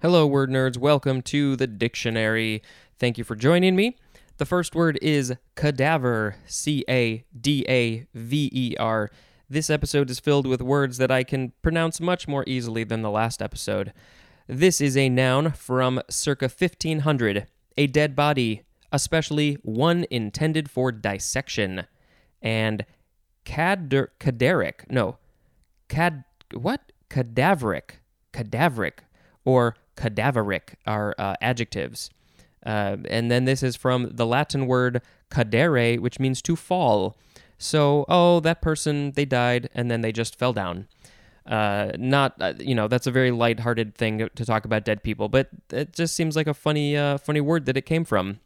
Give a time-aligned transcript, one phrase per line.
[0.00, 0.78] Hello, word nerds.
[0.78, 2.62] Welcome to the dictionary.
[3.00, 3.96] Thank you for joining me.
[4.36, 9.10] The first word is cadaver, C A D A V E R.
[9.50, 13.10] This episode is filled with words that I can pronounce much more easily than the
[13.10, 13.92] last episode.
[14.46, 18.62] This is a noun from circa 1500, a dead body,
[18.92, 21.86] especially one intended for dissection.
[22.40, 22.86] And
[23.44, 25.18] cader- caderic, no,
[25.88, 26.22] cad,
[26.54, 26.92] what?
[27.10, 27.98] Cadaveric,
[28.32, 28.98] cadaveric,
[29.44, 32.10] or cadaveric are uh, adjectives.
[32.64, 37.16] Uh, and then this is from the Latin word cadere, which means to fall.
[37.58, 40.86] So, oh, that person, they died and then they just fell down.
[41.44, 45.28] Uh, not, uh, you know, that's a very light-hearted thing to talk about dead people,
[45.28, 48.38] but it just seems like a funny, uh, funny word that it came from.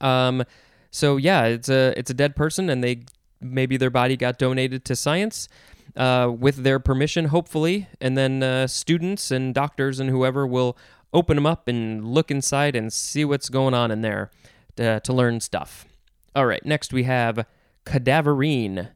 [0.00, 0.44] Um,
[0.90, 3.04] so yeah, it's a it's a dead person, and they
[3.40, 5.48] maybe their body got donated to science
[5.96, 10.76] uh, with their permission, hopefully, and then uh, students and doctors and whoever will
[11.12, 14.30] open them up and look inside and see what's going on in there
[14.76, 15.86] to, to learn stuff.
[16.34, 17.46] All right, next we have
[17.86, 18.90] cadaverine.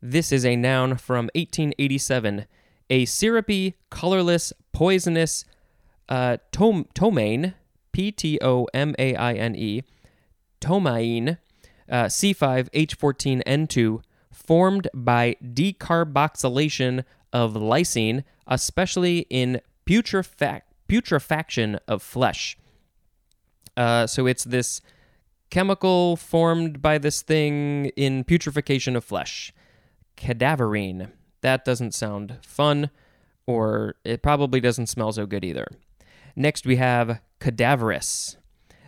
[0.00, 2.46] This is a noun from 1887,
[2.90, 5.44] a syrupy, colorless, poisonous
[6.08, 7.54] uh, tom- ptomaine,
[7.90, 9.82] P T O M A I N E,
[10.60, 11.38] ptomaine,
[11.90, 14.02] uh, C5H14N2,
[14.36, 22.56] formed by decarboxylation of lysine, especially in putrefac- putrefaction of flesh.
[23.76, 24.80] Uh, so it's this
[25.50, 29.52] chemical formed by this thing in putrefaction of flesh.
[30.16, 31.10] Cadaverine.
[31.40, 32.90] That doesn't sound fun,
[33.46, 35.66] or it probably doesn't smell so good either.
[36.34, 38.36] Next, we have cadaverous.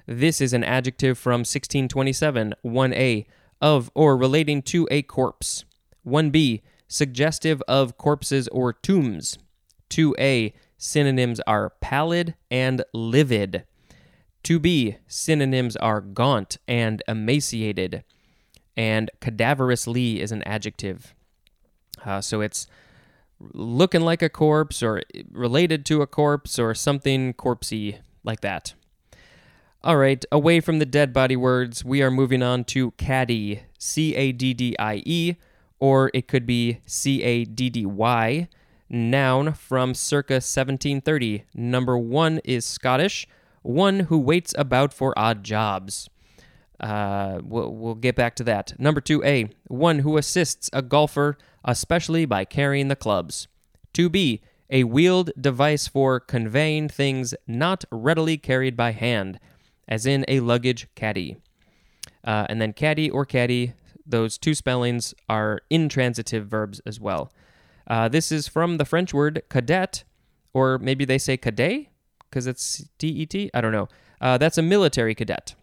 [0.07, 3.27] This is an adjective from 1627, 1a,
[3.61, 5.65] of or relating to a corpse.
[6.07, 9.39] 1b, suggestive of corpses or tombs.
[9.91, 13.65] 2a, synonyms are pallid and livid.
[14.45, 18.05] 2b, synonyms are gaunt and emaciated.
[18.77, 21.15] And cadaverously is an adjective.
[22.05, 22.69] Uh, so it's
[23.41, 28.75] looking like a corpse or related to a corpse or something corpsey like that.
[29.85, 34.13] All right, away from the dead body words, we are moving on to caddy, C
[34.17, 35.37] A D D I E,
[35.79, 38.49] or it could be C A D D Y,
[38.91, 41.45] noun from circa 1730.
[41.55, 43.29] Number one is Scottish,
[43.63, 46.11] one who waits about for odd jobs.
[46.81, 48.73] Uh, we'll, we'll get back to that.
[48.81, 53.47] Number 2A, one who assists a golfer, especially by carrying the clubs.
[53.95, 54.41] 2B,
[54.71, 59.39] a wheeled device for conveying things not readily carried by hand
[59.89, 61.39] as in a luggage caddy.
[62.25, 63.73] Uh, and then caddy or caddy,
[64.07, 67.33] those two spellings are intransitive verbs as well.
[67.87, 70.05] Uh, this is from the French word cadet,
[70.53, 71.87] or maybe they say cadet
[72.29, 73.51] because it's D E T.
[73.55, 73.89] I don't know.
[74.21, 75.55] Uh, that's a military cadet.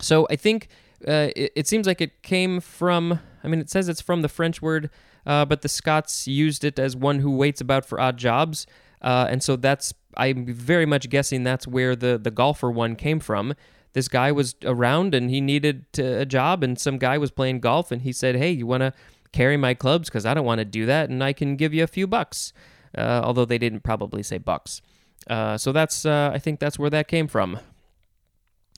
[0.00, 0.68] So I think
[1.06, 4.28] uh, it, it, seems like it came from, I mean, it says it's from the
[4.28, 4.90] French word,
[5.24, 8.66] uh, but the Scots used it as one who waits about for odd jobs.
[9.00, 13.20] Uh, and so that's I'm very much guessing that's where the the golfer one came
[13.20, 13.54] from.
[13.92, 17.60] This guy was around and he needed to, a job, and some guy was playing
[17.60, 18.92] golf, and he said, "Hey, you want to
[19.32, 20.08] carry my clubs?
[20.08, 22.52] Because I don't want to do that, and I can give you a few bucks."
[22.96, 24.80] Uh, although they didn't probably say bucks.
[25.28, 27.58] Uh, so that's uh, I think that's where that came from.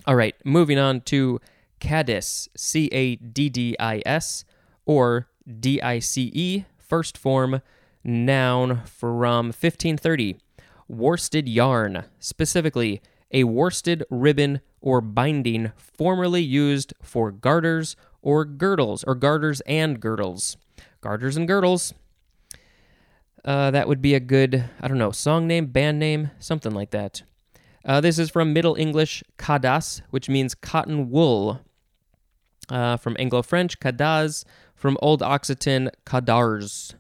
[0.06, 1.41] All right, moving on to
[1.81, 4.44] caddis, C A D D I S,
[4.87, 5.28] or
[5.60, 7.60] D I C E, first form,
[8.05, 10.38] noun from 1530
[10.88, 13.00] worsted yarn, specifically
[13.31, 20.56] a worsted ribbon or binding formerly used for garters or girdles, or garters and girdles.
[21.00, 21.94] Garters and girdles.
[23.44, 26.91] Uh, that would be a good, I don't know, song name, band name, something like
[26.91, 27.22] that.
[27.84, 31.60] Uh, this is from Middle English cadas, which means cotton wool.
[32.69, 34.44] Uh, from Anglo French, cadaz.
[34.75, 36.94] From Old Occitan, cadarz.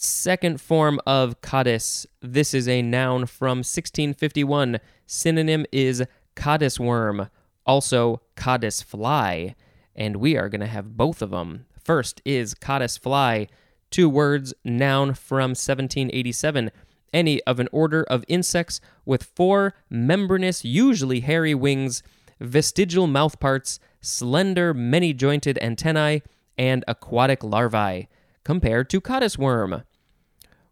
[0.00, 2.06] Second form of caddis.
[2.20, 4.78] This is a noun from 1651.
[5.08, 6.04] Synonym is
[6.36, 7.28] caddis worm,
[7.66, 9.56] also caddis fly.
[9.96, 11.66] And we are going to have both of them.
[11.82, 13.48] First is caddis fly,
[13.90, 16.70] two words, noun from 1787.
[17.12, 22.04] Any of an order of insects with four membranous, usually hairy wings,
[22.38, 26.22] vestigial mouthparts, slender, many jointed antennae,
[26.56, 28.06] and aquatic larvae
[28.48, 29.82] compared to caddis worm.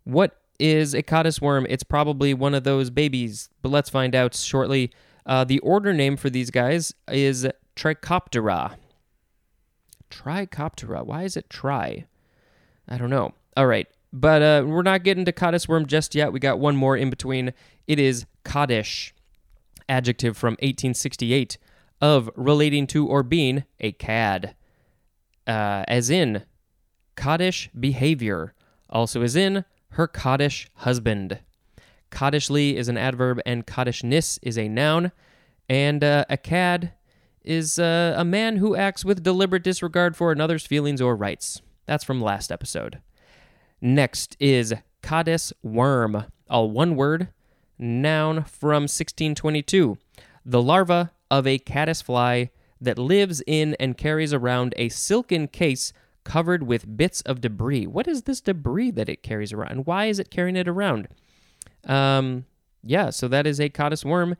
[0.04, 1.66] What is a caddis worm?
[1.68, 4.90] It's probably one of those babies, but let's find out shortly.
[5.26, 7.46] Uh, the order name for these guys is
[7.76, 8.76] Trichoptera.
[10.10, 11.04] Trichoptera.
[11.04, 12.06] Why is it tri?
[12.88, 13.34] I don't know.
[13.58, 13.86] All right.
[14.10, 16.32] But uh, we're not getting to caddis worm just yet.
[16.32, 17.52] We got one more in between.
[17.86, 19.12] It is caddish,
[19.86, 21.58] adjective from 1868,
[22.00, 24.54] of relating to or being a cad,
[25.46, 26.42] uh, as in
[27.16, 28.54] caddish behavior,
[28.88, 31.40] also is in her caddish husband.
[32.10, 35.12] Caddishly is an adverb and caddishness is a noun,
[35.68, 36.92] and uh, a cad
[37.44, 41.62] is uh, a man who acts with deliberate disregard for another's feelings or rights.
[41.86, 43.00] That's from last episode.
[43.80, 47.28] Next is caddis worm, all one word,
[47.78, 49.98] noun from 1622.
[50.44, 55.92] The larva of a caddis fly that lives in and carries around a silken case
[56.26, 57.86] covered with bits of debris.
[57.86, 59.70] What is this debris that it carries around?
[59.70, 61.06] And why is it carrying it around?
[61.84, 62.46] Um,
[62.82, 64.36] yeah, so that is a caddis worm.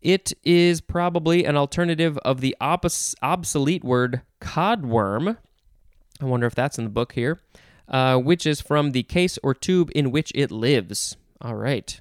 [0.00, 5.36] It is probably an alternative of the obsolete word codworm.
[6.20, 7.40] I wonder if that's in the book here,
[7.88, 11.16] uh, which is from the case or tube in which it lives.
[11.42, 12.00] All right.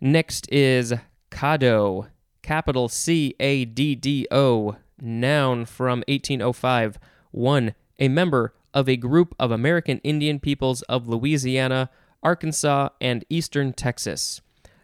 [0.00, 0.92] Next is
[1.30, 2.08] caddo,
[2.42, 6.98] capital C A D D O, noun from 1805.
[7.30, 11.90] One, a member of a group of American Indian peoples of Louisiana,
[12.22, 14.40] Arkansas, and eastern Texas.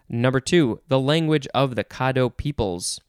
[0.08, 3.00] Number two, the language of the Caddo peoples.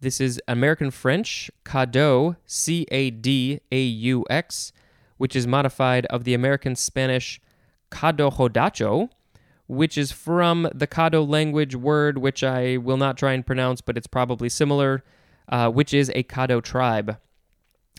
[0.00, 4.72] This is American French, Cadaux, C A D A U X,
[5.18, 7.40] which is modified of the American Spanish
[7.90, 9.10] Caddo
[9.66, 13.96] which is from the Caddo language word, which I will not try and pronounce, but
[13.96, 15.04] it's probably similar,
[15.48, 17.18] uh, which is a Caddo tribe.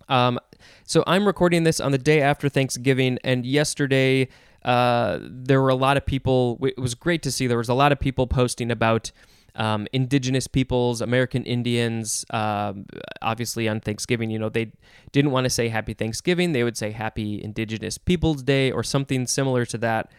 [0.10, 0.38] Um,
[0.84, 4.30] so I'm recording this on the day after Thanksgiving, and yesterday
[4.63, 6.60] uh, there were a lot of people.
[6.62, 9.12] It was great to see there was a lot of people posting about
[9.56, 12.25] um, indigenous peoples, American Indians.
[12.30, 12.86] Um,
[13.22, 14.72] obviously, on Thanksgiving, you know, they
[15.12, 19.28] didn't want to say Happy Thanksgiving; they would say Happy Indigenous Peoples Day or something
[19.28, 20.12] similar to that,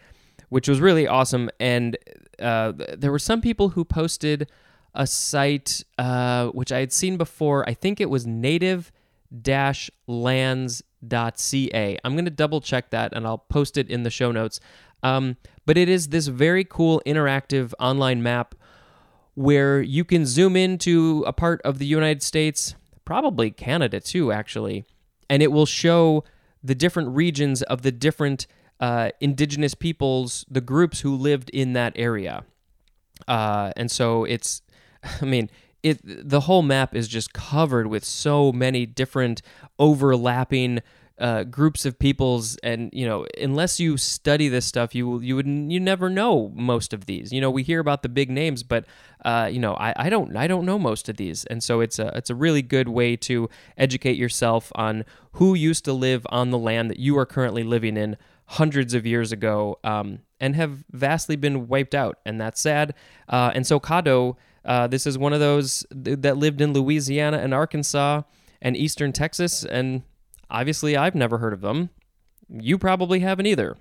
[0.49, 1.49] which was really awesome.
[1.59, 1.97] And
[2.39, 4.49] uh, there were some people who posted
[4.93, 7.67] a site uh, which I had seen before.
[7.67, 8.91] I think it was Native
[10.07, 11.97] lands ca.
[12.03, 14.59] I'm going to double check that and I'll post it in the show notes.
[15.01, 18.55] Um, but it is this very cool interactive online map
[19.35, 24.85] where you can zoom into a part of the United States, probably Canada too, actually,
[25.29, 26.23] and it will show
[26.63, 28.47] the different regions of the different
[28.79, 32.43] uh, indigenous peoples, the groups who lived in that area.
[33.27, 34.61] Uh, and so it's,
[35.21, 35.49] I mean,
[35.83, 39.41] it the whole map is just covered with so many different
[39.77, 40.81] overlapping
[41.19, 42.57] uh, groups of peoples.
[42.63, 46.93] And you know unless you study this stuff you you would you never know most
[46.93, 47.31] of these.
[47.31, 48.85] You know we hear about the big names but
[49.23, 51.45] uh, you know I, I don't I don't know most of these.
[51.45, 55.85] And so it's a it's a really good way to educate yourself on who used
[55.85, 59.79] to live on the land that you are currently living in hundreds of years ago
[59.83, 62.19] um, and have vastly been wiped out.
[62.25, 62.93] And that's sad.
[63.29, 64.35] Uh, and so Caddo
[64.65, 68.21] uh, this is one of those that lived in Louisiana and Arkansas
[68.61, 70.03] and eastern Texas, and
[70.49, 71.89] obviously I've never heard of them.
[72.49, 73.77] You probably haven't either.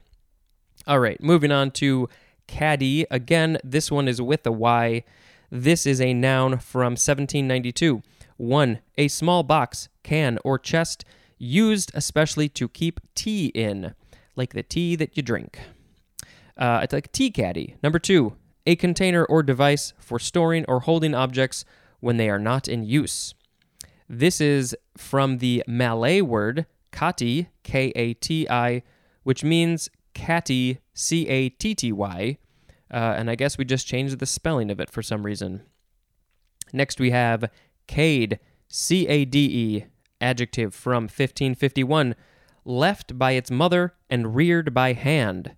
[0.87, 2.08] All right, moving on to
[2.46, 3.06] caddy.
[3.11, 5.05] Again, this one is with a Y.
[5.50, 8.02] This is a noun from 1792.
[8.38, 8.78] 1.
[8.99, 11.05] A small box, can, or chest
[11.38, 13.94] used especially to keep tea in,
[14.35, 15.58] like the tea that you drink.
[16.56, 17.76] Uh, it's like tea caddy.
[17.82, 18.35] Number 2
[18.67, 21.64] a container or device for storing or holding objects
[22.00, 23.35] when they are not in use.
[24.09, 28.83] This is from the Malay word kati, K A T I,
[29.23, 32.38] which means catty, C A T T Y.
[32.90, 35.62] Uh, and I guess we just changed the spelling of it for some reason.
[36.73, 37.50] Next we have
[37.87, 38.38] cade,
[38.69, 39.87] C A D E,
[40.21, 42.14] adjective from 1551,
[42.64, 45.57] left by its mother and reared by hand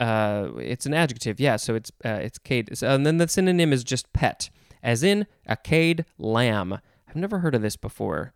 [0.00, 1.56] uh, it's an adjective, yeah.
[1.56, 4.50] So it's uh, it's cade, and then the synonym is just pet,
[4.82, 6.78] as in a cade lamb.
[7.08, 8.32] I've never heard of this before,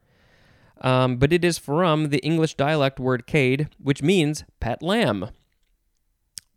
[0.81, 5.31] um, but it is from the English dialect word cade, which means pet lamb.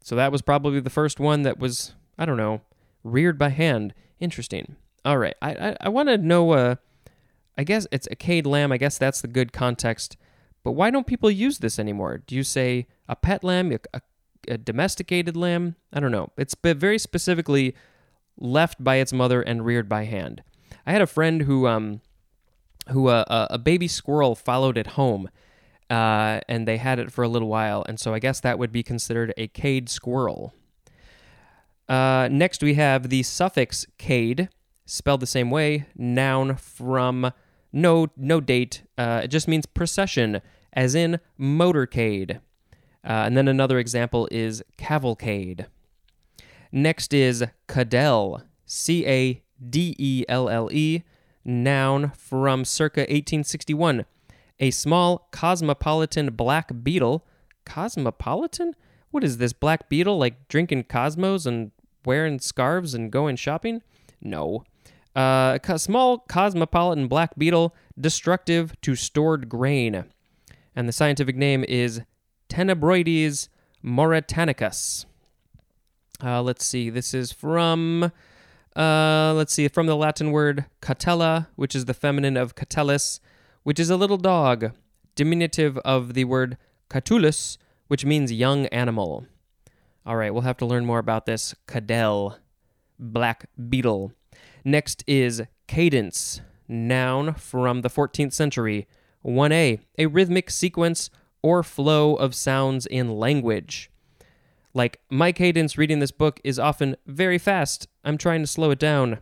[0.03, 2.61] So that was probably the first one that was I don't know
[3.03, 3.93] reared by hand.
[4.19, 4.75] Interesting.
[5.03, 6.51] All right, I I, I want to know.
[6.51, 6.75] Uh,
[7.57, 8.71] I guess it's a cade lamb.
[8.71, 10.15] I guess that's the good context.
[10.63, 12.19] But why don't people use this anymore?
[12.19, 14.01] Do you say a pet lamb, a
[14.47, 15.75] a domesticated lamb.
[15.93, 16.31] I don't know.
[16.37, 17.75] It's very specifically
[18.37, 20.43] left by its mother and reared by hand.
[20.85, 22.01] I had a friend who um
[22.89, 25.29] who uh, a baby squirrel followed it home.
[25.89, 28.71] Uh, and they had it for a little while, and so I guess that would
[28.71, 30.53] be considered a cade squirrel.
[31.89, 34.47] Uh, next, we have the suffix cade,
[34.85, 37.33] spelled the same way, noun from
[37.73, 38.83] no no date.
[38.97, 42.39] Uh, it just means procession, as in motorcade.
[43.03, 45.67] Uh, and then another example is cavalcade.
[46.71, 51.03] Next is cadelle, C A D E L L E,
[51.43, 54.05] noun from circa 1861.
[54.59, 57.25] A small cosmopolitan black beetle.
[57.65, 58.75] Cosmopolitan?
[59.09, 61.71] What is this black beetle like drinking Cosmos and
[62.05, 63.81] wearing scarves and going shopping?
[64.21, 64.63] No.
[65.15, 70.05] Uh, a small cosmopolitan black beetle, destructive to stored grain.
[70.75, 72.01] And the scientific name is
[72.51, 73.47] Tenebroides
[73.81, 75.05] mauritanicus.
[76.21, 76.89] Uh, let's see.
[76.89, 78.11] This is from,
[78.75, 83.21] uh, let's see, from the Latin word catella, which is the feminine of catellus,
[83.63, 84.73] which is a little dog,
[85.15, 86.57] diminutive of the word
[86.89, 89.25] catulus, which means young animal.
[90.05, 92.35] All right, we'll have to learn more about this cadelle,
[92.99, 94.11] black beetle.
[94.65, 98.87] Next is cadence, noun from the 14th century.
[99.23, 101.09] 1a, a rhythmic sequence
[101.43, 103.89] or flow of sounds in language.
[104.73, 107.87] Like, my cadence reading this book is often very fast.
[108.05, 109.19] I'm trying to slow it down.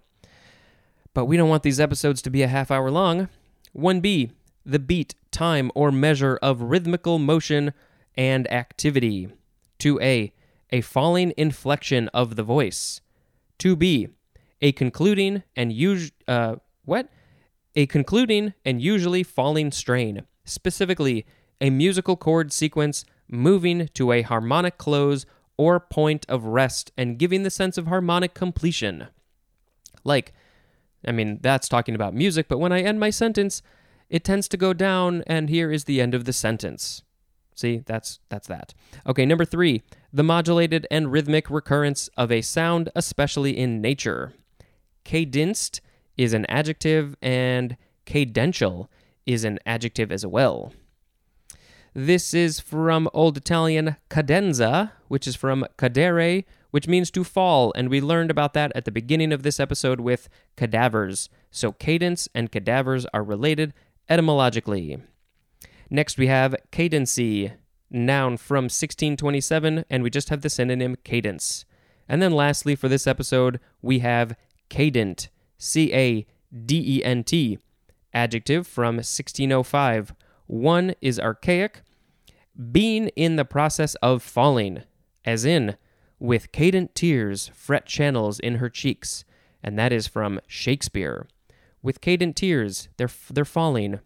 [1.13, 3.29] But we don't want these episodes to be a half hour long.
[3.75, 4.31] 1b,
[4.65, 7.73] the beat, time, or measure of rhythmical motion
[8.15, 9.29] and activity.
[9.79, 10.31] 2a,
[10.71, 13.01] a falling inflection of the voice.
[13.59, 14.11] 2b,
[14.61, 15.73] a concluding and
[16.27, 17.09] uh, what?
[17.75, 20.23] A concluding and usually falling strain.
[20.43, 21.25] Specifically,
[21.61, 25.25] a musical chord sequence moving to a harmonic close
[25.57, 29.07] or point of rest and giving the sense of harmonic completion.
[30.03, 30.33] Like,
[31.05, 33.61] I mean, that's talking about music, but when I end my sentence,
[34.09, 37.03] it tends to go down, and here is the end of the sentence.
[37.55, 38.73] See, that's that's that.
[39.05, 44.33] Okay, number 3, the modulated and rhythmic recurrence of a sound especially in nature.
[45.03, 45.81] Cadenced
[46.15, 47.75] is an adjective and
[48.05, 48.87] cadential
[49.25, 50.73] is an adjective as well.
[51.93, 57.89] This is from Old Italian cadenza, which is from cadere, which means to fall, and
[57.89, 61.29] we learned about that at the beginning of this episode with cadavers.
[61.49, 63.73] So cadence and cadavers are related
[64.07, 64.99] etymologically.
[65.89, 67.53] Next we have cadency,
[67.89, 71.65] noun from 1627, and we just have the synonym cadence.
[72.07, 74.35] And then lastly for this episode, we have
[74.69, 76.27] cadent, C A
[76.65, 77.57] D E N T,
[78.13, 80.13] adjective from 1605.
[80.49, 81.83] One is archaic,
[82.71, 84.81] being in the process of falling,
[85.23, 85.77] as in,
[86.17, 89.25] with cadent tears fret channels in her cheeks,
[89.61, 91.27] and that is from Shakespeare.
[91.83, 93.99] With cadent tears, they're, they're falling,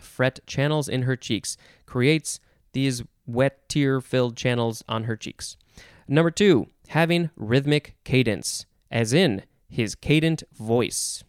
[0.00, 2.40] fret channels in her cheeks, creates
[2.72, 5.56] these wet tear filled channels on her cheeks.
[6.08, 11.22] Number two, having rhythmic cadence, as in his cadent voice.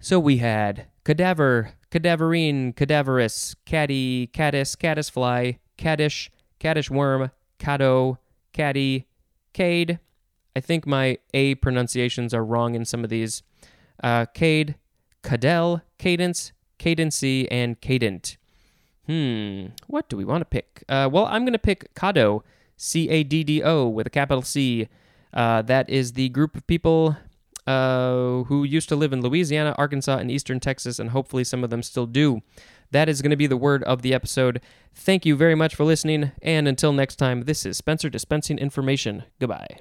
[0.00, 6.28] So we had cadaver, cadaverine, cadaverous, caddy, caddis, caddisfly, caddish,
[6.60, 8.18] caddish worm, caddo,
[8.52, 9.06] caddy,
[9.54, 9.98] cade.
[10.54, 13.42] I think my A pronunciations are wrong in some of these.
[14.04, 14.74] Uh, cade,
[15.22, 18.36] cadelle, cadence, cadency, and cadent.
[19.06, 20.84] Hmm, what do we want to pick?
[20.90, 22.42] Uh, well, I'm going to pick caddo,
[22.76, 24.88] C A D D O, with a capital C.
[25.32, 27.16] Uh, that is the group of people
[27.66, 31.70] uh, who used to live in Louisiana, Arkansas, and eastern Texas, and hopefully some of
[31.70, 32.42] them still do.
[32.92, 34.60] That is going to be the word of the episode.
[34.94, 39.24] Thank you very much for listening, and until next time, this is Spencer dispensing information.
[39.40, 39.80] Goodbye.